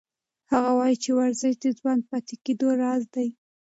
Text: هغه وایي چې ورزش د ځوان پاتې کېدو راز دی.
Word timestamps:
هغه 0.51 0.71
وایي 0.79 0.95
چې 1.03 1.09
ورزش 1.17 1.53
د 1.59 1.65
ځوان 1.79 1.99
پاتې 2.09 2.35
کېدو 2.45 2.67
راز 2.81 3.03
دی. 3.15 3.27